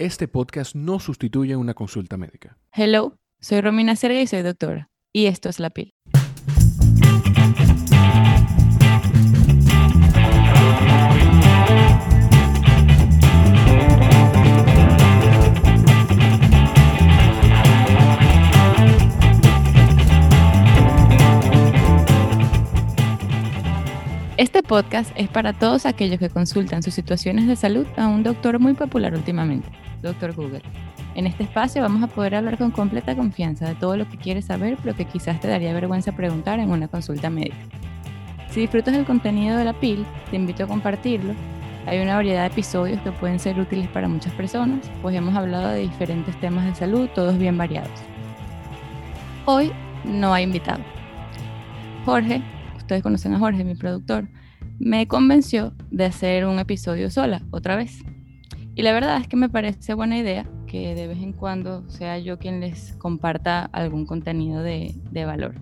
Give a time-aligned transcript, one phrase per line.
[0.00, 2.56] Este podcast no sustituye una consulta médica.
[2.72, 4.88] Hello, soy Romina Serga y soy doctora.
[5.12, 5.92] Y esto es La Pil.
[24.40, 28.58] Este podcast es para todos aquellos que consultan sus situaciones de salud a un doctor
[28.58, 29.68] muy popular últimamente,
[30.00, 30.62] Doctor Google.
[31.14, 34.46] En este espacio vamos a poder hablar con completa confianza de todo lo que quieres
[34.46, 37.58] saber, pero que quizás te daría vergüenza preguntar en una consulta médica.
[38.48, 41.34] Si disfrutas del contenido de la PIL, te invito a compartirlo.
[41.84, 45.68] Hay una variedad de episodios que pueden ser útiles para muchas personas, pues hemos hablado
[45.68, 47.90] de diferentes temas de salud, todos bien variados.
[49.44, 49.70] Hoy
[50.02, 50.80] no hay invitado.
[52.06, 52.40] Jorge,
[52.90, 54.26] ustedes conocen a Jorge, mi productor,
[54.80, 58.02] me convenció de hacer un episodio sola, otra vez.
[58.74, 62.18] Y la verdad es que me parece buena idea que de vez en cuando sea
[62.18, 65.54] yo quien les comparta algún contenido de, de valor.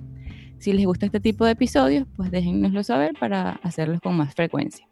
[0.59, 4.87] Si les gusta este tipo de episodios, pues déjennoslo saber para hacerlos con más frecuencia.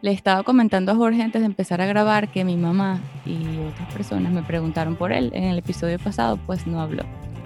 [0.00, 3.92] Le estaba comentando a Jorge antes de empezar a grabar que mi mamá y otras
[3.92, 5.32] personas me preguntaron por él.
[5.34, 7.02] En el episodio pasado, pues no habló.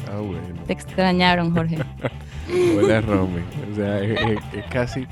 [0.06, 0.42] Ah, bueno.
[0.66, 1.78] Te extrañaron, Jorge.
[2.48, 3.42] Hola, Romy.
[3.70, 4.38] O sea, es,
[4.70, 5.06] casi.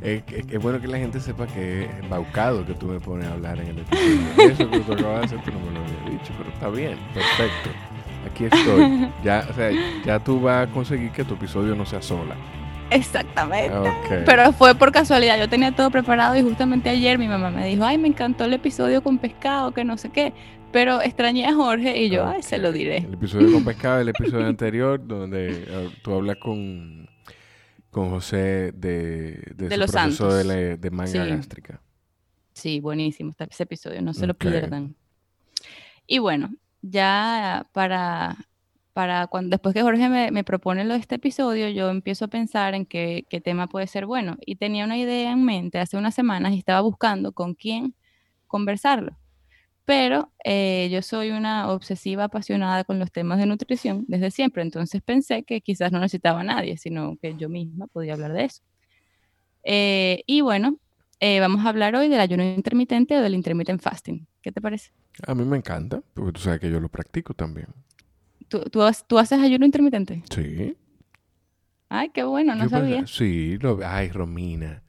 [0.00, 0.22] Es,
[0.62, 3.68] bueno que la gente sepa que es embaucado que tú me pones a hablar en
[3.68, 4.52] el episodio.
[4.52, 6.98] Eso que tú acabas de hacer, tú no me lo habías dicho, pero está bien,
[7.12, 7.70] perfecto.
[8.30, 9.10] Aquí estoy.
[9.24, 9.70] Ya, o sea,
[10.04, 12.36] ya tú vas a conseguir que tu episodio no sea sola.
[12.90, 13.90] Exactamente.
[14.24, 17.84] Pero fue por casualidad, yo tenía todo preparado y justamente ayer mi mamá me dijo,
[17.84, 20.32] ay, me encantó el episodio con pescado, que no sé qué,
[20.72, 22.98] pero extrañé a Jorge y yo, ay, se lo diré.
[22.98, 27.08] El episodio con pescado, el episodio anterior, donde eh, tú hablas con,
[27.90, 30.34] con José de, de, De su los proceso Santos.
[30.38, 31.18] de, la- de manga Sí.
[31.18, 31.80] gástrica.
[32.54, 34.96] Sí, buenísimo está ese episodio, no se lo pierdan.
[36.06, 36.50] Y bueno,
[36.82, 38.36] ya para,
[38.98, 42.28] para cuando, después que Jorge me, me propone lo de este episodio, yo empiezo a
[42.28, 44.36] pensar en qué, qué tema puede ser bueno.
[44.44, 47.94] Y tenía una idea en mente hace unas semanas y estaba buscando con quién
[48.48, 49.16] conversarlo.
[49.84, 55.00] Pero eh, yo soy una obsesiva apasionada con los temas de nutrición desde siempre, entonces
[55.00, 58.64] pensé que quizás no necesitaba a nadie, sino que yo misma podía hablar de eso.
[59.62, 60.76] Eh, y bueno,
[61.20, 64.26] eh, vamos a hablar hoy del ayuno intermitente o del intermittent fasting.
[64.42, 64.90] ¿Qué te parece?
[65.24, 67.68] A mí me encanta, porque tú sabes que yo lo practico también.
[68.48, 70.22] ¿Tú, tú, tú haces ayuno intermitente?
[70.30, 70.76] Sí.
[71.90, 73.06] Ay, qué bueno, no Yo pensé- sabía.
[73.06, 74.82] sí, lo, ay, Romina.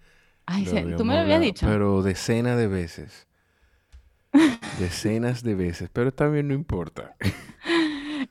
[0.46, 1.66] Ay, lo se- tú me lo habías dicho.
[1.68, 3.28] Pero decenas de veces.
[4.80, 7.16] Decenas de veces, pero también no importa.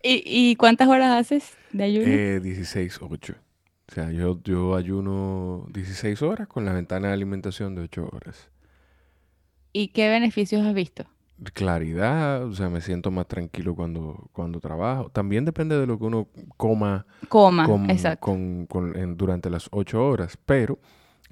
[0.02, 2.06] ¿Y, y cuántas horas haces de ayuno?
[2.06, 3.34] Eh, 16, 8.
[3.90, 8.50] O sea, yo, yo ayuno 16 horas con la ventana de alimentación de 8 horas.
[9.72, 11.06] ¿Y qué beneficios has visto?
[11.54, 15.08] Claridad, o sea, me siento más tranquilo cuando, cuando trabajo.
[15.10, 18.20] También depende de lo que uno coma Coma, con- exacto.
[18.20, 20.78] con- con- en- durante las 8 horas, pero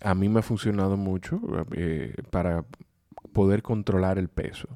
[0.02, 1.40] a mí me ha funcionado mucho
[1.74, 2.64] eh, para
[3.32, 4.68] poder controlar el peso.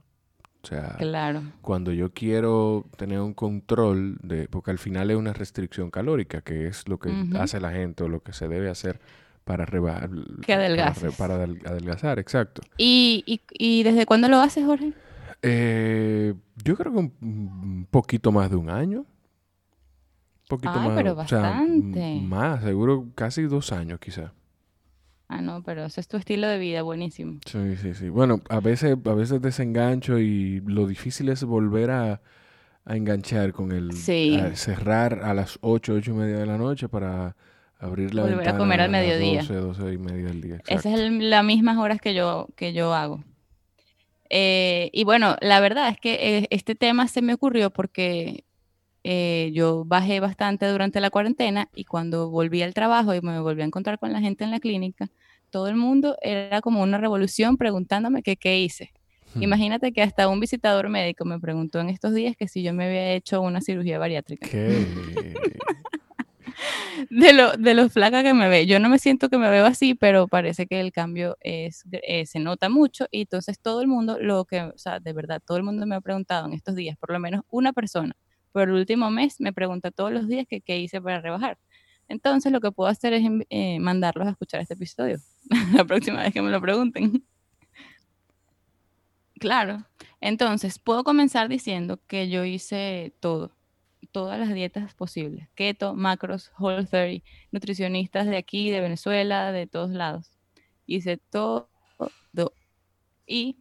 [0.63, 1.43] O sea, Claro.
[1.63, 6.67] cuando yo quiero tener un control de, porque al final es una restricción calórica, que
[6.67, 9.01] es lo que hace la gente o lo que se debe hacer
[9.45, 10.11] para rebajar,
[10.43, 11.21] Que para, adelgaces.
[11.67, 12.61] adelgazar, exacto.
[12.77, 14.93] ¿Y, y, y desde cuándo lo haces, Jorge?
[15.43, 16.35] Eh,
[16.65, 19.01] yo creo que un, poquito más de un año.
[19.01, 22.21] Un poquito Ay, más, pero o sea, bastante.
[22.23, 24.33] más, seguro casi dos años quizá.
[25.29, 27.39] Ah, no, pero ese es tu estilo de vida, buenísimo.
[27.47, 28.09] Sí, sí, sí.
[28.09, 32.21] Bueno, a veces, a veces desengancho y lo difícil es volver a,
[32.85, 34.37] a enganchar con el Sí.
[34.41, 37.37] a cerrar a las 8, 8 y media de la noche para
[37.79, 39.41] abrir la Volver a ventana comer al mediodía.
[39.43, 40.57] 12, 12 y media del día.
[40.67, 40.99] Esas exacto.
[40.99, 43.23] son las mismas horas que yo, que yo hago.
[44.31, 48.45] Eh, y bueno, la verdad es que eh, este tema se me ocurrió porque
[49.03, 53.63] eh, yo bajé bastante durante la cuarentena y cuando volví al trabajo y me volví
[53.63, 55.11] a encontrar con la gente en la clínica,
[55.51, 58.93] todo el mundo era como una revolución preguntándome que qué hice.
[59.35, 59.43] Hmm.
[59.43, 62.85] Imagínate que hasta un visitador médico me preguntó en estos días que si yo me
[62.87, 64.49] había hecho una cirugía bariátrica.
[64.49, 64.87] ¿Qué?
[67.11, 68.67] De lo, de lo flaca que me ve.
[68.67, 72.27] Yo no me siento que me veo así, pero parece que el cambio es, eh,
[72.27, 75.57] se nota mucho y entonces todo el mundo, lo que, o sea, de verdad, todo
[75.57, 78.15] el mundo me ha preguntado en estos días, por lo menos una persona,
[78.53, 81.59] por el último mes me pregunta todos los días que qué hice para rebajar.
[82.09, 85.19] Entonces lo que puedo hacer es eh, mandarlos a escuchar este episodio
[85.75, 87.25] la próxima vez que me lo pregunten.
[89.41, 89.87] Claro.
[90.21, 93.57] Entonces, puedo comenzar diciendo que yo hice todo,
[94.13, 99.91] todas las dietas posibles, keto, macros, whole 30, nutricionistas de aquí, de Venezuela, de todos
[99.91, 100.31] lados.
[100.87, 101.69] Hice todo.
[103.27, 103.57] Y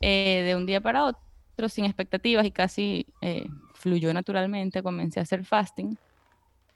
[0.00, 5.24] eh, de un día para otro, sin expectativas y casi eh, fluyó naturalmente, comencé a
[5.24, 5.98] hacer fasting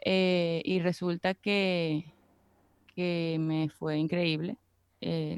[0.05, 2.13] eh, y resulta que,
[2.95, 4.57] que me fue increíble.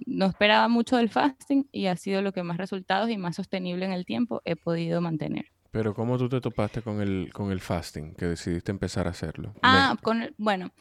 [0.07, 3.85] no esperaba mucho del fasting y ha sido lo que más resultados y más sostenible
[3.85, 5.47] en el tiempo he podido mantener.
[5.71, 9.55] Pero ¿cómo tú te topaste con el, con el fasting, que decidiste empezar a hacerlo?
[9.63, 10.73] Ah, con bueno,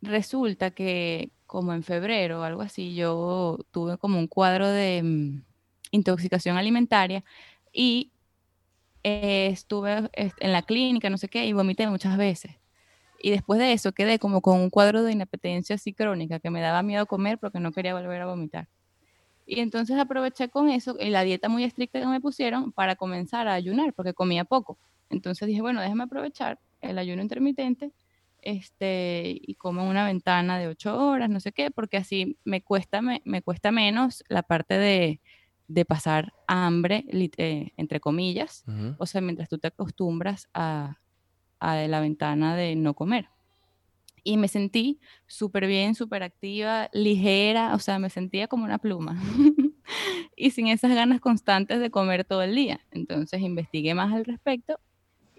[0.00, 5.44] resulta que como en febrero o algo así, yo tuve como un cuadro de mm,
[5.90, 7.24] intoxicación alimentaria
[7.72, 8.12] y
[9.02, 12.56] eh, estuve en la clínica, no sé qué, y vomité muchas veces.
[13.22, 16.60] Y después de eso quedé como con un cuadro de inapetencia así crónica que me
[16.60, 18.68] daba miedo comer porque no quería volver a vomitar.
[19.46, 23.48] Y entonces aproveché con eso y la dieta muy estricta que me pusieron para comenzar
[23.48, 24.78] a ayunar porque comía poco.
[25.10, 27.92] Entonces dije, bueno, déjame aprovechar el ayuno intermitente
[28.42, 33.00] este, y como una ventana de ocho horas, no sé qué, porque así me cuesta,
[33.00, 35.20] me, cuesta menos la parte de,
[35.66, 38.64] de pasar hambre, eh, entre comillas,
[38.98, 40.98] o sea, mientras tú te acostumbras a,
[41.58, 43.28] a la ventana de no comer
[44.24, 49.20] y me sentí súper bien, súper activa, ligera, o sea, me sentía como una pluma.
[50.36, 52.80] y sin esas ganas constantes de comer todo el día.
[52.90, 54.80] Entonces investigué más al respecto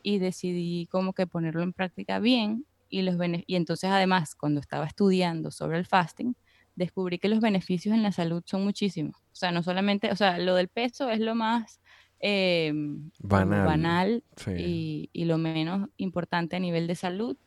[0.02, 3.18] y decidí como que ponerlo en práctica bien y los
[3.48, 6.36] y entonces además cuando estaba estudiando sobre el fasting
[6.76, 9.16] descubrí que los beneficios en la salud son muchísimos.
[9.32, 11.80] O sea, no solamente, o sea, lo del peso es lo más
[12.20, 14.24] em, banal,
[14.58, 17.38] y, y, lo menos importante a nivel de salud,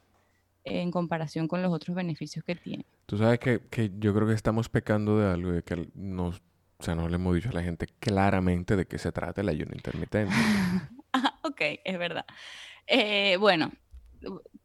[0.69, 2.85] en comparación con los otros beneficios que tiene.
[3.07, 6.43] Tú sabes que, que yo creo que estamos pecando de algo de que nos,
[6.79, 9.49] o sea, no le hemos dicho a la gente claramente de qué se trata el
[9.49, 10.35] ayuno intermitente.
[11.11, 12.27] Ah, ok, es verdad.
[12.87, 13.73] Eh, bueno,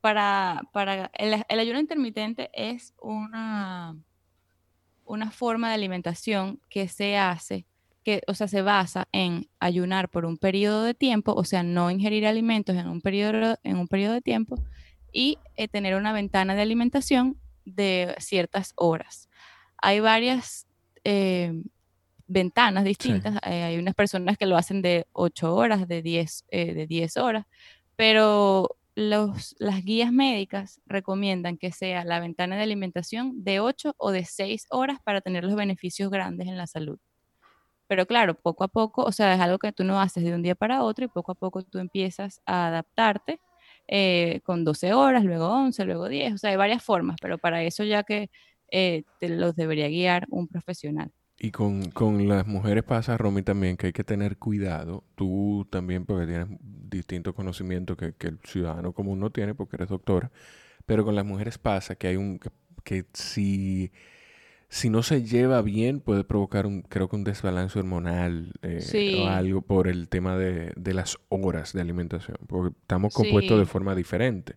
[0.02, 3.96] para, para el, el, ayuno intermitente es una,
[5.06, 7.66] una forma de alimentación que se hace,
[8.04, 11.90] que, o sea, se basa en ayunar por un periodo de tiempo, o sea, no
[11.90, 14.58] ingerir alimentos en un periodo, en un periodo de tiempo,
[15.14, 19.30] y eh, tener una ventana de alimentación de ciertas horas.
[19.78, 20.68] Hay varias
[21.04, 21.54] eh,
[22.28, 23.36] ventanas distintas.
[23.46, 27.46] Eh, hay unas personas que lo hacen de 8 horas, de 10, de 10 horas,
[27.96, 34.12] pero los, las guías médicas recomiendan que sea la ventana de alimentación de 8 o
[34.12, 37.00] de 6 horas para tener los beneficios grandes en la salud.
[37.88, 40.42] Pero claro, poco a poco, o sea, es algo que tú no haces de un
[40.42, 43.40] día para otro y poco a poco tú empiezas a adaptarte
[43.88, 47.64] eh, con 12 horas, luego 11, luego 10, o sea, hay varias formas, pero para
[47.64, 48.30] eso ya que
[48.72, 51.12] eh, te los debería guiar un profesional.
[51.38, 55.04] Y con, con, las mujeres pasa, Romy, también que hay que tener cuidado.
[55.16, 59.90] Tú también, porque tienes distintos conocimientos que, que, el ciudadano común no tiene, porque eres
[59.90, 60.32] doctora.
[60.86, 62.40] Pero con las mujeres pasa que hay un.
[62.40, 62.50] que,
[62.84, 63.92] que si
[64.74, 69.28] si no se lleva bien, puede provocar un, creo que un desbalance hormonal eh, o
[69.28, 74.56] algo por el tema de, las horas de alimentación, porque estamos compuestos de forma diferente.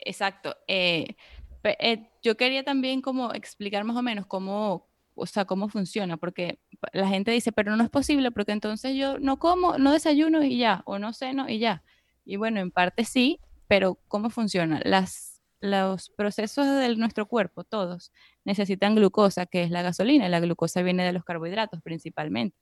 [0.00, 0.56] Exacto.
[0.66, 1.14] Eh,
[1.62, 6.58] eh, yo quería también como explicar más o menos cómo, o sea, cómo funciona, porque
[6.92, 10.58] la gente dice, pero no es posible, porque entonces yo no como, no desayuno y
[10.58, 11.84] ya, o no ceno y ya.
[12.24, 13.38] Y bueno, en parte sí,
[13.68, 14.80] pero ¿cómo funciona?
[14.82, 15.32] Las
[15.62, 18.12] los procesos de nuestro cuerpo, todos,
[18.44, 20.28] necesitan glucosa, que es la gasolina.
[20.28, 22.56] La glucosa viene de los carbohidratos principalmente.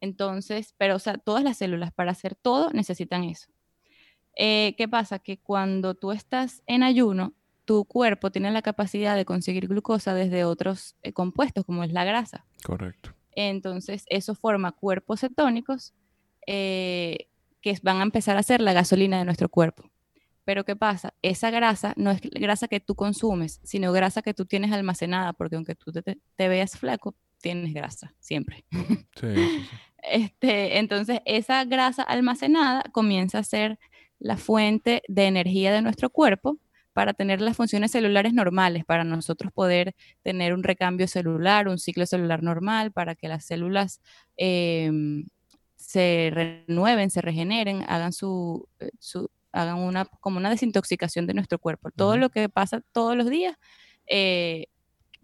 [0.00, 3.50] Entonces, pero o sea, todas las células para hacer todo necesitan eso.
[4.36, 5.18] Eh, ¿Qué pasa?
[5.18, 10.44] Que cuando tú estás en ayuno, tu cuerpo tiene la capacidad de conseguir glucosa desde
[10.44, 12.46] otros eh, compuestos, como es la grasa.
[12.64, 13.14] Correcto.
[13.32, 15.94] Entonces, eso forma cuerpos cetónicos
[16.46, 17.28] eh,
[17.60, 19.90] que van a empezar a ser la gasolina de nuestro cuerpo.
[20.44, 21.14] Pero ¿qué pasa?
[21.22, 25.56] Esa grasa no es grasa que tú consumes, sino grasa que tú tienes almacenada, porque
[25.56, 28.64] aunque tú te, veas flaco, tienes grasa, siempre.
[29.20, 29.34] Sí,
[30.02, 33.78] Este, entonces, esa grasa almacenada comienza a ser
[34.18, 36.58] la fuente de energía de nuestro cuerpo
[36.92, 42.06] para tener las funciones celulares normales, para nosotros poder tener un recambio celular, un ciclo
[42.06, 44.00] celular normal, para que las células
[44.36, 45.26] em,
[45.76, 51.58] se renueven, se regeneren, hagan su, eh, su hagan una, como una desintoxicación de nuestro
[51.58, 51.90] cuerpo.
[51.90, 53.56] Todo lo que pasa todos los días
[54.06, 54.66] eh,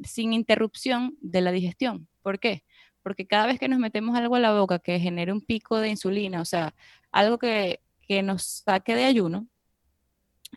[0.04, 2.08] sin interrupción de la digestión.
[2.22, 2.64] ¿Por qué?
[3.02, 5.88] Porque cada vez que nos metemos algo a la boca que genere un pico de
[5.88, 6.74] insulina, o sea,
[7.12, 7.80] algo que,
[8.22, 9.48] nos saque de ayuno,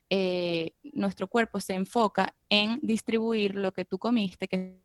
[0.10, 4.80] eh, nuestro cuerpo se enfoca en distribuir lo que tú comiste, que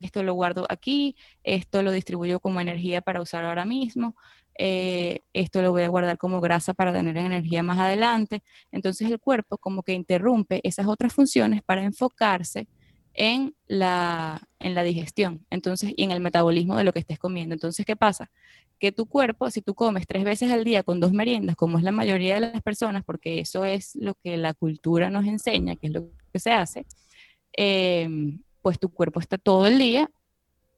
[0.00, 4.16] esto lo guardo aquí, esto lo distribuyo como energía para usar ahora mismo,
[4.60, 8.42] eh, esto lo voy a guardar como grasa para tener energía más adelante.
[8.72, 12.66] Entonces el cuerpo como que interrumpe esas otras funciones para enfocarse
[13.14, 17.54] en la, en la digestión, entonces, y en el metabolismo de lo que estés comiendo.
[17.54, 18.30] Entonces, ¿qué pasa?
[18.78, 21.84] Que tu cuerpo, si tú comes tres veces al día con dos meriendas, como es
[21.84, 25.88] la mayoría de las personas, porque eso es lo que la cultura nos enseña, que
[25.88, 26.86] es lo que se hace,
[27.54, 30.08] em, pues tu cuerpo está todo el día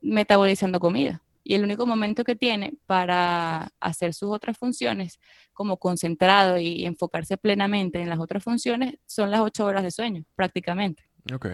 [0.01, 1.23] metabolizando comida.
[1.43, 5.19] Y el único momento que tiene para hacer sus otras funciones,
[5.53, 10.25] como concentrado y enfocarse plenamente en las otras funciones, son las ocho horas de sueño,
[10.35, 11.05] prácticamente.
[11.33, 11.47] Ok.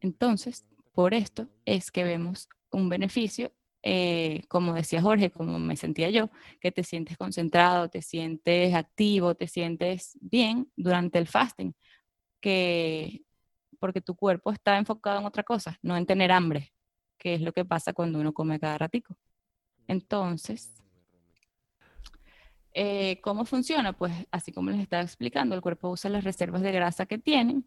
[0.00, 3.52] Entonces, por esto es que vemos un beneficio,
[3.82, 9.34] eh, como decía Jorge, como me sentía yo, que te sientes concentrado, te sientes activo,
[9.34, 11.74] te sientes bien durante el fasting,
[12.40, 13.22] que
[13.78, 16.72] porque tu cuerpo está enfocado en otra cosa, no en tener hambre,
[17.22, 19.16] que es lo que pasa cuando uno come cada ratico.
[19.86, 20.74] Entonces,
[22.74, 23.92] eh, ¿cómo funciona?
[23.92, 27.64] Pues así como les estaba explicando, el cuerpo usa las reservas de grasa que tienen.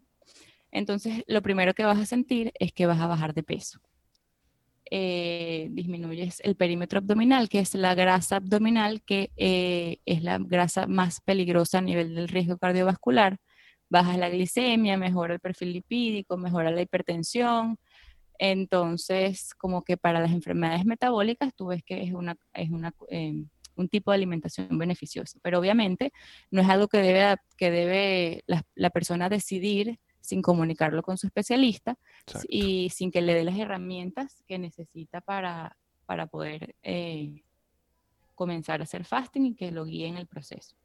[0.70, 3.80] Entonces, lo primero que vas a sentir es que vas a bajar de peso.
[4.90, 10.86] Eh, disminuyes el perímetro abdominal, que es la grasa abdominal, que eh, es la grasa
[10.86, 13.38] más peligrosa a nivel del riesgo cardiovascular.
[13.88, 17.78] Bajas la glicemia, mejora el perfil lipídico, mejora la hipertensión,
[18.38, 23.48] entonces, como que para las enfermedades metabólicas, tú ves que es, una, es una, em,
[23.76, 25.38] un tipo de alimentación beneficiosa.
[25.42, 26.12] Pero obviamente
[26.50, 31.96] no es algo que debe, que debe la, persona decidir sin comunicarlo con su especialista
[32.48, 37.44] y sin que le dé las herramientas que necesita para, para poder eh,
[38.34, 40.76] comenzar a hacer fasting y que lo guíe en el proceso.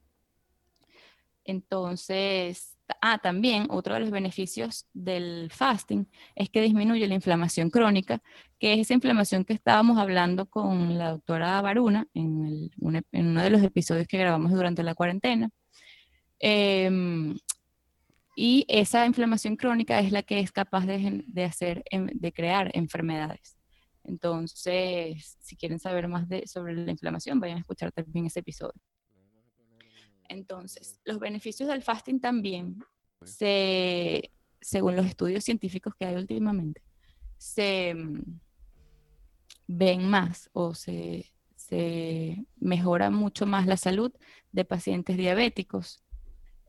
[1.43, 8.21] Entonces, ah, también otro de los beneficios del fasting es que disminuye la inflamación crónica,
[8.59, 13.01] que es esa inflamación que estábamos hablando con la doctora Baruna en, uno
[13.43, 15.49] de los episodios que grabamos durante la cuarentena.
[16.39, 17.37] Em,
[18.35, 23.57] y esa inflamación crónica es la que es capaz de, hacer, em, de crear enfermedades.
[24.03, 28.73] Entonces, si quieren saber más sobre la inflamación, vayan a escuchar también ese episodio.
[30.31, 32.81] Entonces, los beneficios del fasting también,
[33.23, 36.81] se, según los estudios científicos que hay últimamente,
[37.37, 38.39] se mm,
[39.67, 41.25] ven más o se,
[42.59, 44.11] mejora mucho más la salud
[44.51, 46.03] de pacientes diabéticos,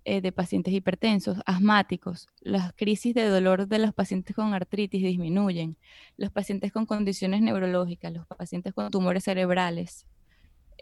[0.05, 2.29] eh, de pacientes hipertensos, asmáticos.
[2.41, 5.77] Las crisis de dolor de los pacientes con artritis disminuyen.
[6.17, 10.07] Los pacientes con condiciones neurológicas, los pacientes con tumores cerebrales,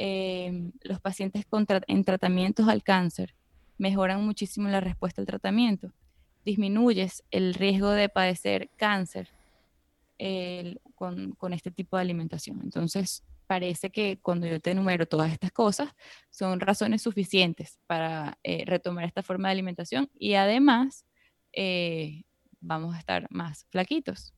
[0.03, 1.45] Em, los pacientes
[1.87, 3.35] en tratamientos al cáncer
[3.77, 5.93] mejoran muchísimo la respuesta al tratamiento.
[6.43, 9.29] Disminuyes el riesgo de padecer cáncer
[10.95, 12.61] con, este tipo de alimentación.
[12.63, 15.91] Entonces, parece que cuando yo te enumero todas estas cosas,
[16.31, 21.05] son razones suficientes para eh, retomar esta forma de alimentación y además
[21.53, 22.23] eh,
[22.59, 24.33] vamos a estar más flaquitos.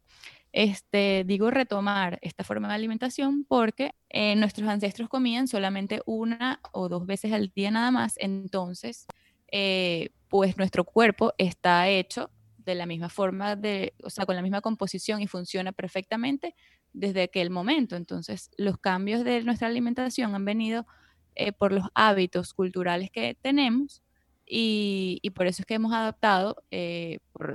[0.52, 6.90] Este, digo retomar esta forma de alimentación porque eh, nuestros ancestros comían solamente una o
[6.90, 9.06] dos veces al día nada más, entonces,
[9.50, 14.42] eh, pues nuestro cuerpo está hecho de la misma forma, de, o sea, con la
[14.42, 16.54] misma composición y funciona perfectamente
[16.92, 17.96] desde aquel momento.
[17.96, 20.86] Entonces, los cambios de nuestra alimentación han venido
[21.34, 24.02] eh, por los hábitos culturales que tenemos
[24.46, 26.62] y, por eso es que hemos adaptado,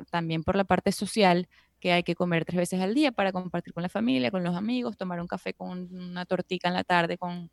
[0.10, 1.48] también por la parte social,
[1.80, 4.56] que hay que comer tres veces al día para compartir con la familia, con los
[4.56, 7.52] amigos, tomar un café con una tortita en la tarde con,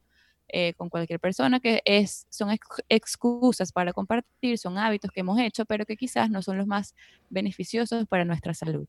[0.48, 2.56] eh, con cualquier persona, que es, son
[2.88, 6.94] excusas para compartir, son hábitos que hemos hecho, pero que quizás no son los más
[7.30, 8.86] beneficiosos para nuestra salud.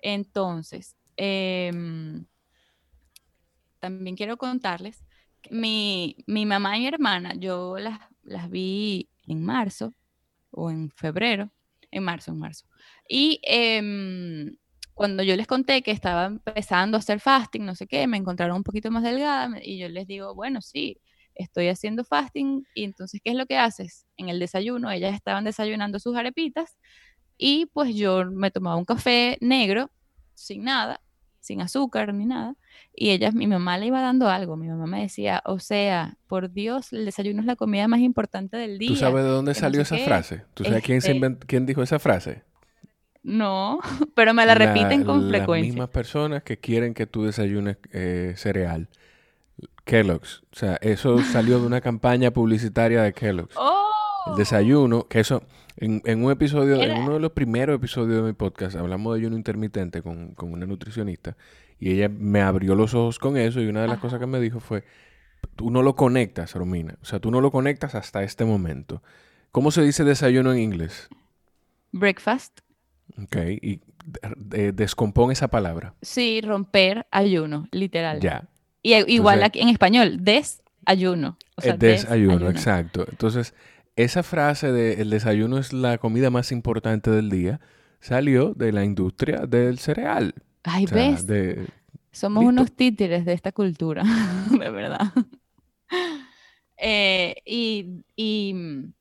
[0.00, 2.24] Entonces, em,
[3.80, 5.04] también quiero contarles,
[5.50, 9.92] mi, mi mamá y mi hermana, yo las, las vi en marzo
[10.50, 11.50] o en febrero,
[11.90, 12.66] en marzo, en marzo.
[13.08, 14.56] Y em,
[14.94, 18.56] cuando yo les conté que estaba empezando a hacer fasting, no sé qué, me encontraron
[18.56, 20.98] un poquito más delgada y yo les digo, bueno, sí,
[21.34, 24.06] estoy haciendo fasting y entonces, ¿qué es lo que haces?
[24.16, 26.78] En el desayuno, ellas estaban desayunando sus arepitas
[27.38, 29.90] y pues yo me tomaba un café negro
[30.34, 31.00] sin nada
[31.46, 32.54] sin azúcar ni nada.
[32.94, 34.56] Y ella, mi mamá le iba dando algo.
[34.56, 38.56] Mi mamá me decía, o sea, por Dios, el desayuno es la comida más importante
[38.56, 38.88] del día.
[38.88, 40.44] ¿Tú sabes de dónde salió esa frase?
[40.54, 42.42] ¿Tú sabes quién, este quién dijo esa frase?
[43.22, 43.80] No,
[44.14, 45.68] pero me la, repiten con frecuencia.
[45.68, 48.88] Las mismas personas que quieren que tú desayunes eh, cereal.
[49.84, 50.42] Kellogg's.
[50.52, 53.54] O sea, eso salió de una campaña publicitaria de Kellogg's.
[53.56, 53.86] ¡Oh!
[54.26, 55.42] El desayuno, que eso,
[55.76, 59.36] en, un episodio, en uno de los primeros episodios de mi podcast, hablamos de ayuno
[59.36, 61.36] intermitente con, una nutricionista
[61.78, 64.40] y ella me abrió los ojos con eso y una de las cosas que me
[64.40, 64.84] dijo fue,
[65.54, 69.02] tú no lo conectas, Romina, o sea, tú no lo conectas hasta este momento.
[69.52, 71.08] ¿Cómo se dice desayuno en inglés?
[71.92, 72.60] Breakfast.
[73.22, 73.80] Ok, y
[74.36, 75.94] de- descompone esa palabra.
[76.02, 78.20] Sí, romper ayuno, literal.
[78.20, 78.48] Ya.
[78.82, 81.38] Y igual Entonces- aquí en español, desayuno.
[81.56, 82.50] O sea, desayuno, desayuno.
[82.50, 83.06] exacto.
[83.08, 83.54] Entonces,
[83.96, 87.60] esa frase de el desayuno es la comida más importante del día
[88.00, 90.34] salió de la industria del cereal.
[90.62, 91.26] Ay, O sea, ¿ves?
[91.26, 91.66] de,
[92.12, 92.50] Somos listo.
[92.50, 94.04] unos títeres de esta cultura,
[94.50, 95.12] de verdad.
[96.76, 98.92] Eh, y, y, mm,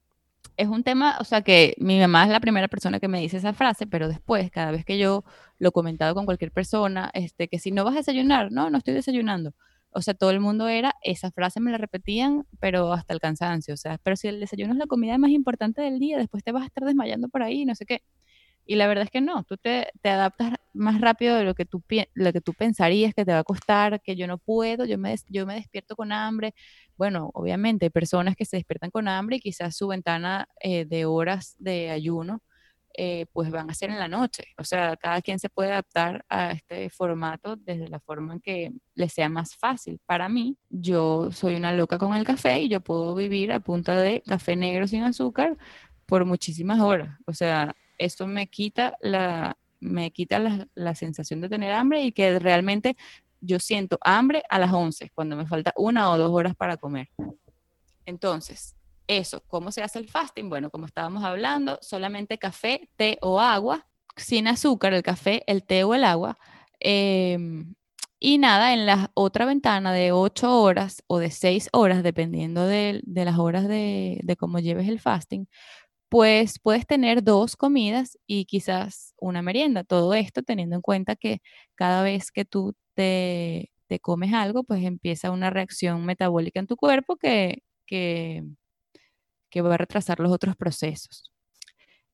[0.57, 3.37] es un tema, o sea, que mi mamá es la primera persona que me dice
[3.37, 5.25] esa frase, pero después, cada vez que yo
[5.59, 8.77] lo he comentado con cualquier persona, este, que si no vas a desayunar, no, no
[8.77, 9.53] estoy desayunando.
[9.95, 13.73] O sea, todo el mundo era, esa frase me la repetían, pero hasta el cansancio.
[13.75, 16.51] O sea, pero si el desayuno es la comida más importante del día, después te
[16.51, 18.01] vas a estar desmayando por ahí, no sé qué.
[18.67, 21.65] Y la verdad es que no, tú te, te adaptas más rápido de lo que,
[21.65, 21.83] tú,
[22.15, 25.25] lo que pensarías que te va a costar, que yo no puedo, yo me, des-
[25.55, 26.53] despierto con hambre.
[26.97, 31.05] Bueno, obviamente hay personas que se despiertan con hambre y quizás su ventana eh, de
[31.05, 32.41] horas de ayuno
[32.97, 34.45] eh, pues van a ser en la noche.
[34.57, 38.73] O sea, cada quien se puede adaptar a este formato desde la forma en que
[38.93, 39.99] le sea más fácil.
[40.05, 43.95] Para mí, yo soy una loca con el café y yo puedo vivir a punta
[43.99, 45.57] de café negro sin azúcar
[46.05, 47.17] por muchísimas horas.
[47.25, 52.11] O sea, esto me quita la, me quita la, la sensación de tener hambre y
[52.11, 52.95] que realmente
[53.41, 57.09] yo siento hambre a las 11, cuando me falta una o dos horas para comer.
[58.05, 58.75] Entonces,
[59.07, 60.49] eso, ¿cómo se hace el fasting?
[60.49, 65.83] Bueno, como estábamos hablando, solamente café, té o agua, sin azúcar, el café, el té
[65.83, 66.37] o el agua.
[66.79, 67.75] em,
[68.19, 73.01] y nada, en la otra ventana de 8 horas o de 6 horas, dependiendo de,
[73.03, 75.47] de las horas de, de cómo lleves el fasting,
[76.09, 79.83] pues puedes tener dos comidas y quizás una merienda.
[79.83, 81.41] Todo esto teniendo en cuenta que
[81.75, 86.77] cada vez que tú te, te comes algo, pues empieza una reacción metabólica en tu
[86.77, 88.43] cuerpo que, que,
[89.49, 91.31] que va a retrasar los otros procesos.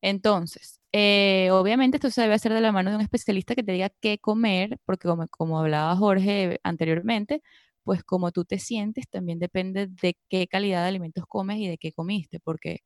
[0.02, 3.72] Entonces, eh, obviamente esto se debe hacer de la mano de un especialista que te
[3.74, 7.42] diga qué comer, porque como, como hablaba Jorge anteriormente,
[7.84, 11.78] pues como tú te sientes también depende de qué calidad de alimentos comes y de
[11.78, 12.80] qué comiste, porque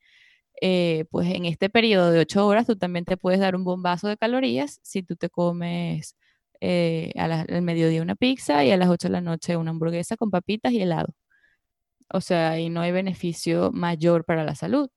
[0.61, 4.07] eh, pues en este periodo de ocho horas tú también te puedes dar un bombazo
[4.07, 6.15] de calorías si tú te comes
[6.61, 10.17] eh, la- al mediodía una pizza y a las 8 de la noche una hamburguesa
[10.17, 11.13] con papitas y helado.
[12.11, 14.89] O sea, ahí no hay beneficio mayor para la salud.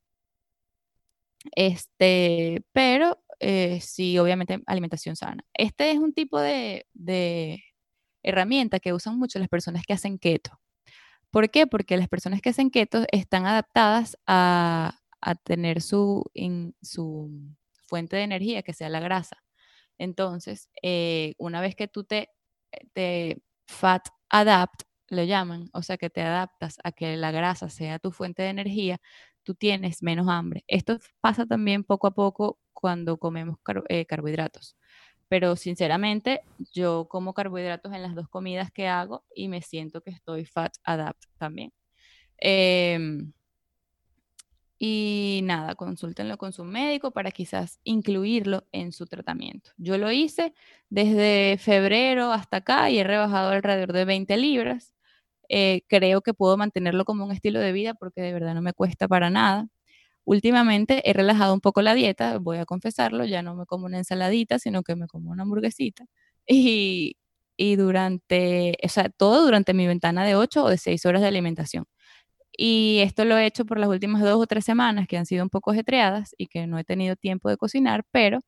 [1.54, 5.44] Este, pero eh, sí, obviamente alimentación sana.
[5.54, 7.62] Este es un tipo de, de
[8.22, 10.52] herramienta que usan mucho las personas que hacen keto.
[11.30, 11.66] ¿Por qué?
[11.66, 16.24] Porque las personas que hacen keto están adaptadas a, a tener su,
[16.82, 17.30] su
[17.86, 19.38] fuente de energía, que sea la grasa.
[19.98, 22.30] Entonces, eh, una vez que tú te,
[22.94, 27.98] te fat adapt, lo llaman, o sea, que te adaptas a que la grasa sea
[27.98, 29.00] tu fuente de energía,
[29.42, 30.64] tú tienes menos hambre.
[30.68, 34.76] Esto pasa también poco a poco cuando comemos eh, carbohidratos.
[35.28, 36.42] Pero sinceramente,
[36.72, 40.74] yo como carbohidratos en las dos comidas que hago y me siento que estoy fat
[40.84, 41.72] adapt también.
[42.38, 43.32] Em,
[44.78, 49.72] y nada, consúltenlo con su médico para quizás incluirlo en su tratamiento.
[49.76, 50.54] Yo lo hice
[50.88, 54.92] desde febrero hasta acá y he rebajado alrededor de 20 libras.
[55.48, 58.72] Eh, creo que puedo mantenerlo como un estilo de vida porque de verdad no me
[58.74, 59.68] cuesta para nada.
[60.24, 63.98] Últimamente he relajado un poco la dieta, voy a confesarlo, ya no me como una
[63.98, 66.06] ensaladita, sino que me como una hamburguesita.
[66.50, 67.16] Y,
[67.58, 71.28] y durante, o sea, todo durante mi ventana de 8 o de 6 horas de
[71.28, 71.86] alimentación.
[72.56, 75.44] Y esto lo he hecho por las últimas dos o tres semanas que han sido
[75.44, 78.40] un poco ajetreadas y que no he tenido tiempo de cocinar, pero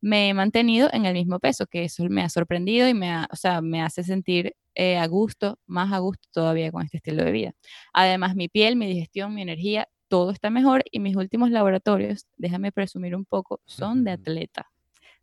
[0.00, 3.28] me he mantenido en el mismo peso, que eso me ha sorprendido y me, ha-
[3.32, 7.24] o sea, me hace sentir eh, a gusto, más a gusto todavía con este estilo
[7.24, 7.52] de vida.
[7.92, 12.70] Además, mi piel, mi digestión, mi energía, todo está mejor y mis últimos laboratorios, déjame
[12.70, 14.70] presumir un poco, son de atleta.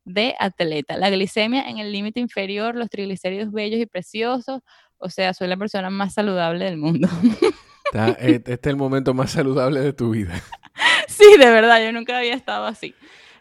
[0.04, 0.98] De atleta.
[0.98, 4.60] La glicemia en el límite inferior, los triglicéridos bellos y preciosos.
[4.98, 7.08] O sea, soy la persona más saludable del mundo.
[7.94, 10.34] Eh, este es el momento más saludable de tu vida.
[11.08, 12.94] Sí, de verdad, yo nunca había estado así.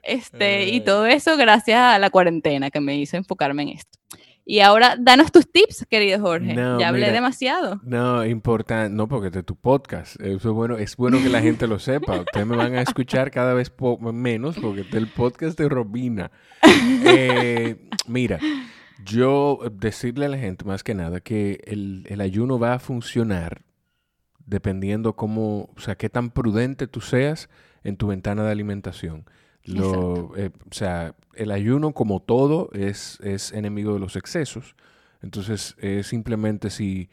[0.05, 0.81] Este, y Eh.
[0.83, 3.99] todo eso gracias a la cuarentena que me hizo enfocarme en esto.
[4.47, 6.53] Y ahora, danos tus tips, querido Jorge.
[6.55, 7.13] No, ya hablé mira.
[7.15, 7.81] demasiado.
[7.83, 10.21] No, importante, no, porque es tu podcast.
[10.21, 12.21] Eso es bueno, es bueno que la gente lo sepa.
[12.21, 16.31] Ustedes me van a escuchar cada vez po- menos porque es el podcast de Robina.
[17.07, 18.39] Eh, mira,
[19.05, 23.63] yo decirle a la gente más que nada que el, el ayuno va a funcionar
[24.47, 27.49] dependiendo cómo, o sea, qué tan prudente tú seas
[27.83, 29.25] en tu ventana de alimentación.
[29.65, 34.77] Lo, eh, o sea, el ayuno como todo es, es enemigo de los excesos.
[35.23, 37.09] Entonces, es simplemente si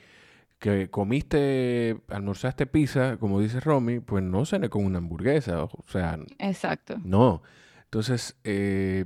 [0.62, 5.64] que comiste, almorzaste pizza, como dice Romy, pues no cené con una hamburguesa.
[5.64, 6.98] O sea, Exacto.
[7.04, 7.42] no.
[7.86, 9.06] Entonces, eh,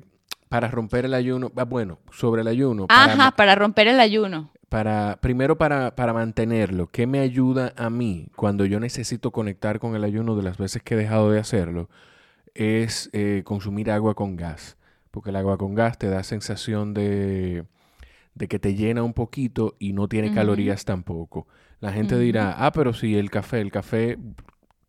[0.50, 2.88] para romper el ayuno, ah, bueno, sobre el ayuno.
[2.90, 4.52] Ajá, para, romper el ayuno.
[4.68, 9.96] Para, primero para, para mantenerlo, ¿qué me ayuda a mí cuando yo necesito conectar con
[9.96, 11.90] el ayuno de las veces que he dejado de hacerlo?
[12.56, 14.78] Es eh, consumir agua con gas,
[15.12, 17.66] porque el agua con gas te da sensación de,
[18.34, 21.48] de que te llena un poquito y no tiene calorías tampoco.
[21.80, 24.18] La gente dirá, ah, pero si el café, el café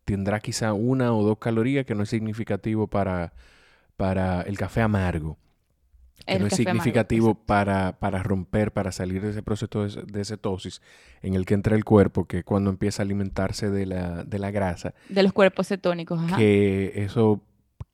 [0.05, 3.33] tendrá quizá una o dos calorías que no es significativo para,
[3.97, 5.37] para el café amargo.
[6.27, 10.81] Que no es significativo para, para, romper, para salir de ese proceso de, cetosis
[11.23, 14.51] en el que entra el cuerpo, que cuando empieza a alimentarse de la, de la
[14.51, 14.95] grasa.
[15.09, 16.37] De los cuerpos cetónicos, ajá.
[16.37, 17.43] Que eso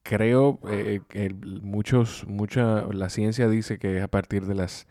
[0.02, 4.86] creo eh, que muchos, mucha, la ciencia dice que es a partir de las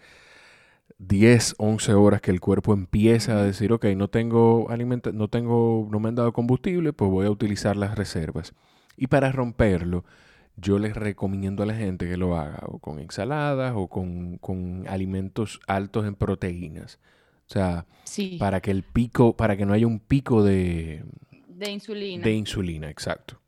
[0.99, 5.87] 10, 11 horas que el cuerpo empieza a decir, ok, no tengo alimento, no tengo,
[5.91, 8.53] no me han dado combustible, pues voy a utilizar las reservas.
[8.97, 10.05] Y para romperlo,
[10.57, 15.59] yo les recomiendo a la gente que lo haga o con ensaladas o con, alimentos
[15.67, 16.99] altos en proteínas.
[17.47, 17.85] O sea,
[18.37, 21.03] para que el pico, para que no haya un pico de,
[21.47, 22.23] de insulina.
[22.23, 23.40] De insulina, exacto.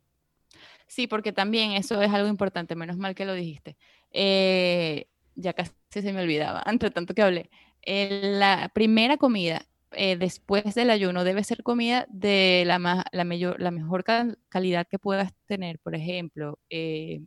[0.94, 3.78] Sí, porque también eso es algo importante, menos mal que lo dijiste.
[4.12, 7.50] Eh, ya casi se me olvidaba, entre tanto que hablé.
[7.86, 13.72] la primera comida eh, después del ayuno debe ser comida de la, la, mayor, la
[13.72, 14.04] mejor
[14.50, 15.80] calidad que puedas tener.
[15.80, 17.22] Por ejemplo, eh,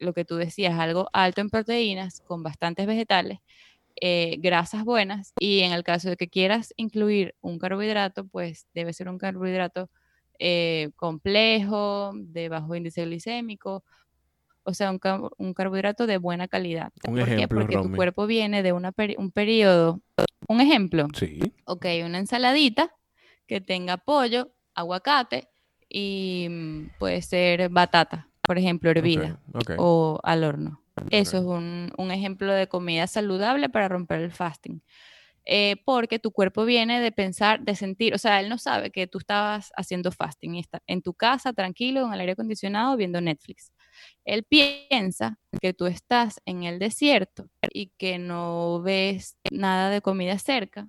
[0.00, 3.38] lo que tú decías, algo alto en proteínas, con bastantes vegetales,
[4.00, 8.92] eh, grasas buenas, y en el caso de que quieras incluir un carbohidrato, pues debe
[8.92, 9.90] ser un carbohidrato
[10.96, 13.84] complejo, de bajo índice glicémico,
[14.64, 16.92] o sea, un, carbohidrato de buena calidad.
[17.06, 17.48] Un ¿Por qué?
[17.48, 20.00] Porque tu cuerpo viene de una un periodo.
[20.48, 21.08] Un ejemplo.
[21.14, 21.40] Sí.
[21.64, 22.94] Ok, una ensaladita
[23.46, 25.48] que tenga pollo, aguacate
[25.88, 29.40] y mm, puede ser batata, por ejemplo, hervida
[29.78, 30.82] o al horno.
[31.10, 34.82] Eso es un, un, ejemplo de comida saludable para romper el fasting.
[35.44, 39.08] Eh, porque tu cuerpo viene de pensar, de sentir, o sea, él no sabe que
[39.08, 43.72] tú estabas haciendo fasting y en tu casa, tranquilo, en el aire acondicionado, viendo Netflix.
[44.24, 50.38] Él piensa que tú estás en el desierto y que no ves nada de comida
[50.38, 50.88] cerca.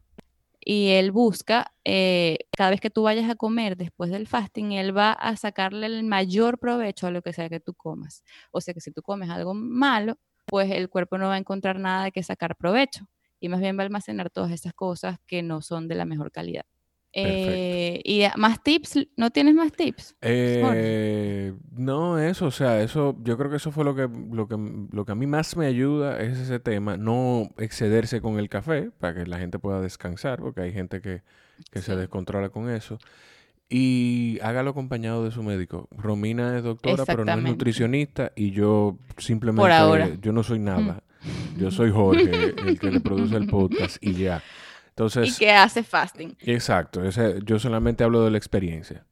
[0.65, 4.95] Y él busca, eh, cada vez que tú vayas a comer después del fasting, él
[4.95, 8.23] va a sacarle el mayor provecho a lo que sea que tú comas.
[8.51, 11.79] O sea que si tú comes algo malo, pues el cuerpo no va a encontrar
[11.79, 13.07] nada de que sacar provecho
[13.43, 16.31] y más bien va a almacenar todas esas cosas que no son de la mejor
[16.31, 16.63] calidad.
[17.11, 20.15] Eh, y más tips, ¿no tienes más tips?
[20.21, 24.55] Eh, no, eso, o sea, eso, yo creo que eso fue lo que, lo que,
[24.91, 28.91] lo que a mí más me ayuda es ese tema, no excederse con el café
[28.97, 31.21] para que la gente pueda descansar, porque hay gente que,
[31.73, 32.97] se descontrola con eso.
[33.67, 35.89] Y hágalo acompañado de su médico.
[35.91, 41.03] Romina es doctora, pero no es nutricionista y yo simplemente, yo no soy nada.
[41.57, 44.41] Yo soy Jorge, el que le produce el podcast y ya.
[44.89, 46.35] Entonces, y que hace fasting.
[46.41, 47.01] Exacto,
[47.45, 49.05] yo solamente hablo de la experiencia.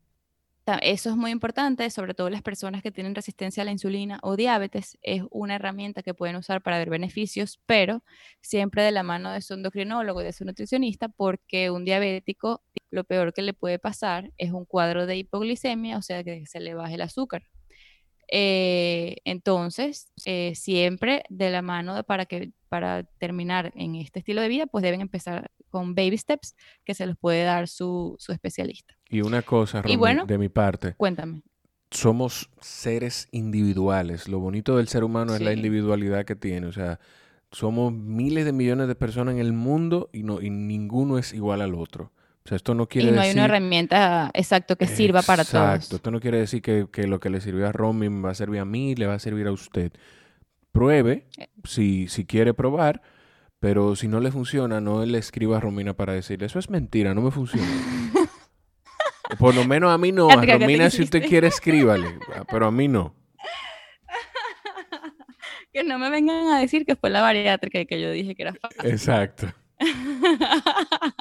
[0.81, 4.37] Eso es muy importante, sobre todo las personas que tienen resistencia a la insulina o
[4.37, 4.97] diabetes.
[5.01, 8.03] Es una herramienta que pueden usar para ver beneficios, pero
[8.39, 13.03] siempre de la mano de su endocrinólogo y de su nutricionista, porque un diabético lo
[13.03, 16.73] peor que le puede pasar es un cuadro de hipoglicemia, o sea, que se le
[16.73, 17.43] baje el azúcar.
[18.33, 24.47] Eh, entonces, eh, siempre de la mano para que para terminar en este estilo de
[24.47, 28.95] vida, pues deben empezar con baby steps que se los puede dar su, especialista.
[29.09, 30.93] Y una cosa, de mi parte.
[30.95, 31.41] Cuéntame.
[31.91, 34.29] Somos seres individuales.
[34.29, 36.67] Lo bonito del ser humano es la individualidad que tiene.
[36.67, 37.01] O sea,
[37.51, 41.61] somos miles de millones de personas en el mundo y, no, y ninguno es igual
[41.61, 42.13] al otro.
[42.43, 45.75] O sea, esto no quiere y no hay una herramienta exacto que sirva para todos.
[45.75, 45.97] Exacto.
[45.97, 48.61] Esto no quiere decir que, lo que le sirvió a Romy me va a servir
[48.61, 49.91] a mí, le va a servir a usted.
[50.71, 51.49] Pruebe eh.
[51.65, 53.01] si, si quiere probar,
[53.59, 57.13] pero si no le funciona, no le escriba a Romina para decirle, eso es mentira,
[57.13, 57.67] no me funciona.
[59.39, 60.29] Por lo menos a mí no.
[60.29, 62.19] A Romina, si usted quiere, escríbale.
[62.49, 63.13] Pero a mí no.
[65.73, 68.55] que no me vengan a decir que fue la bariátrica que yo dije que era
[68.55, 68.91] fácil.
[68.91, 69.47] Exacto.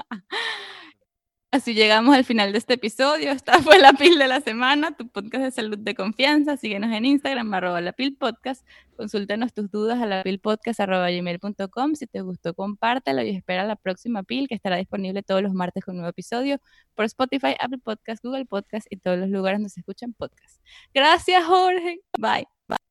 [1.53, 3.33] Así llegamos al final de este episodio.
[3.33, 6.57] Esta fue la PIL de la semana, tu podcast de salud de confianza.
[6.57, 8.65] Síguenos en Instagram, arroba la PIL podcast.
[8.97, 11.95] Consúltanos tus dudas a la gmail.com.
[11.97, 15.85] Si te gustó, compártelo y espera la próxima PIL que estará disponible todos los martes
[15.85, 16.61] con un nuevo episodio
[16.95, 20.61] por Spotify, Apple Podcast, Google Podcast y todos los lugares donde se escuchan podcasts.
[20.95, 22.01] Gracias, Jorge.
[22.17, 22.47] Bye.
[22.69, 22.90] Bye.